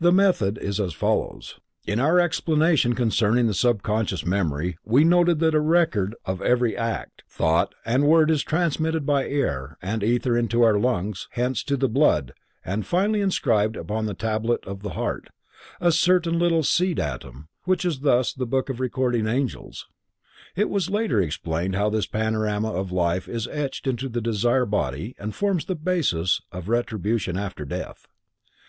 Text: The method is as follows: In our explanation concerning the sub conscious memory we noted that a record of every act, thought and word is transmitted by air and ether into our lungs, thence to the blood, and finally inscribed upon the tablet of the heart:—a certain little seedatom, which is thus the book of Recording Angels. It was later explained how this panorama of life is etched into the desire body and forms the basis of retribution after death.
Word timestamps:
The 0.00 0.10
method 0.10 0.58
is 0.58 0.80
as 0.80 0.92
follows: 0.92 1.60
In 1.86 2.00
our 2.00 2.18
explanation 2.18 2.96
concerning 2.96 3.46
the 3.46 3.54
sub 3.54 3.84
conscious 3.84 4.26
memory 4.26 4.76
we 4.84 5.04
noted 5.04 5.38
that 5.38 5.54
a 5.54 5.60
record 5.60 6.16
of 6.24 6.42
every 6.42 6.76
act, 6.76 7.22
thought 7.28 7.72
and 7.84 8.02
word 8.08 8.28
is 8.28 8.42
transmitted 8.42 9.06
by 9.06 9.28
air 9.28 9.78
and 9.80 10.02
ether 10.02 10.36
into 10.36 10.62
our 10.64 10.80
lungs, 10.80 11.28
thence 11.36 11.62
to 11.62 11.76
the 11.76 11.88
blood, 11.88 12.32
and 12.64 12.84
finally 12.86 13.20
inscribed 13.20 13.76
upon 13.76 14.06
the 14.06 14.14
tablet 14.14 14.66
of 14.66 14.82
the 14.82 14.94
heart:—a 14.98 15.92
certain 15.92 16.40
little 16.40 16.64
seedatom, 16.64 17.46
which 17.62 17.84
is 17.84 18.00
thus 18.00 18.32
the 18.32 18.46
book 18.46 18.68
of 18.68 18.80
Recording 18.80 19.28
Angels. 19.28 19.86
It 20.56 20.70
was 20.70 20.90
later 20.90 21.20
explained 21.20 21.76
how 21.76 21.88
this 21.88 22.06
panorama 22.06 22.72
of 22.72 22.90
life 22.90 23.28
is 23.28 23.46
etched 23.46 23.86
into 23.86 24.08
the 24.08 24.20
desire 24.20 24.66
body 24.66 25.14
and 25.20 25.32
forms 25.32 25.66
the 25.66 25.76
basis 25.76 26.40
of 26.50 26.68
retribution 26.68 27.36
after 27.36 27.64
death. 27.64 28.06